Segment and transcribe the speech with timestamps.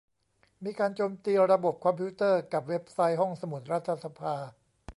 [0.63, 4.35] มีการโจมตีระบบคอมพิวเตอร์กับเว็บไซต์ห้องสมุดรัฐสภา